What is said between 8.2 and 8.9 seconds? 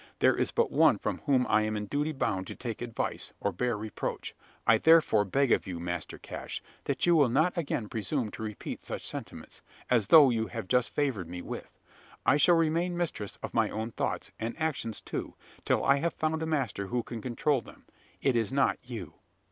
to repeat